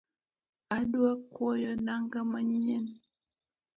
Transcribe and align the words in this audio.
Adwa 0.77 1.11
kwoyo 1.33 1.71
nanga 1.85 2.19
manyien 2.31 2.85